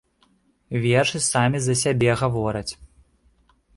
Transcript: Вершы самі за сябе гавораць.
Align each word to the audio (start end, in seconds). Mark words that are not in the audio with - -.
Вершы 0.85 1.21
самі 1.25 1.57
за 1.65 1.75
сябе 1.85 2.11
гавораць. 2.23 2.67